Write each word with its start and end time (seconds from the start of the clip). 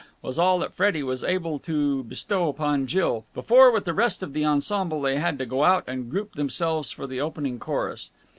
was 0.23 0.39
all 0.39 0.57
that 0.57 0.73
Freddie 0.73 1.03
was 1.03 1.23
able 1.23 1.59
to 1.59 2.01
bestow 2.05 2.49
upon 2.49 2.87
Jill, 2.87 3.23
before, 3.35 3.69
with 3.69 3.85
the 3.85 3.93
rest 3.93 4.23
of 4.23 4.33
the 4.33 4.43
ensemble, 4.43 4.99
they 4.99 5.19
had 5.19 5.37
to 5.37 5.45
go 5.45 5.63
out 5.63 5.83
and 5.85 6.09
group 6.09 6.33
themselves 6.33 6.89
for 6.89 7.05
the 7.05 7.21
opening 7.21 7.59
chorus. 7.59 8.09